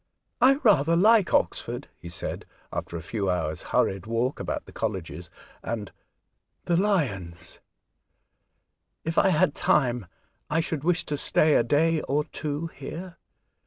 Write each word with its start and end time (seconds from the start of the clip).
"I 0.41 0.55
rather 0.63 0.95
like 0.95 1.31
Oxford," 1.31 1.87
he 1.99 2.09
said, 2.09 2.47
after 2.73 2.97
a 2.97 3.03
few 3.03 3.29
hours' 3.29 3.61
hurried 3.61 4.07
walk 4.07 4.39
about 4.39 4.65
the 4.65 4.71
colleges 4.71 5.29
and 5.61 5.91
"the 6.65 6.75
lions 6.75 7.59
";*' 8.65 9.03
If 9.05 9.19
I 9.19 9.29
had 9.29 9.53
time 9.53 10.07
I 10.49 10.59
should 10.59 10.83
wish 10.83 11.05
to 11.05 11.17
stay 11.17 11.53
a 11.53 11.61
day 11.63 12.01
or 12.01 12.23
two 12.23 12.65
here. 12.73 13.17